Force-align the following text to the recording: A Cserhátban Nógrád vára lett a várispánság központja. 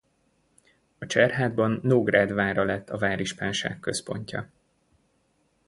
A 0.99 1.05
Cserhátban 1.05 1.79
Nógrád 1.83 2.31
vára 2.33 2.63
lett 2.63 2.89
a 2.89 2.97
várispánság 2.97 3.79
központja. 3.79 4.49